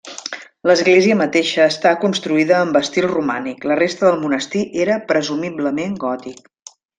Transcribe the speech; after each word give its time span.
L'església 0.69 1.17
mateixa 1.19 1.67
està 1.73 1.91
construïda 2.05 2.57
amb 2.61 2.79
estil 2.81 3.07
romànic; 3.11 3.69
la 3.73 3.77
resta 3.81 4.09
del 4.09 4.19
monestir 4.25 4.63
era 4.87 4.97
presumiblement 5.13 5.97
gòtic. 6.07 6.43